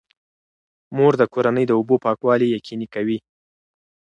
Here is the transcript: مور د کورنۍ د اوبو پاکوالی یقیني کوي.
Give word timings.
مور 0.95 1.13
د 1.17 1.23
کورنۍ 1.33 1.65
د 1.67 1.71
اوبو 1.79 1.95
پاکوالی 2.05 2.47
یقیني 2.57 2.87
کوي. 2.95 3.17